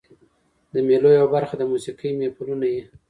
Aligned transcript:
د 0.73 0.75
مېلو 0.87 1.09
یوه 1.19 1.27
برخه 1.35 1.55
د 1.57 1.61
موسیقۍ 1.71 2.09
محفلونه 2.19 2.65
يي. 2.73 2.81